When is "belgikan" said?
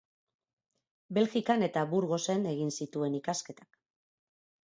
1.17-1.65